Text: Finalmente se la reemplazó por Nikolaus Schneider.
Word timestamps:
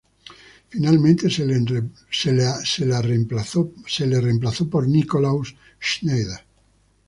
Finalmente 0.67 1.29
se 1.29 1.45
la 2.87 3.01
reemplazó 3.03 3.69
por 4.67 4.87
Nikolaus 4.87 5.55
Schneider. 5.79 6.39